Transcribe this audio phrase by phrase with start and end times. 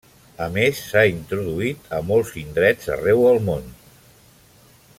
[0.43, 3.69] A més s'ha introduït a molts indrets arreu el món.